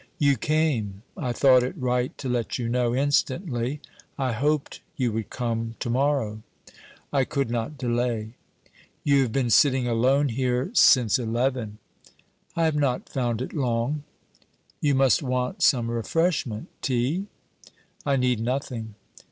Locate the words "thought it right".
1.31-2.17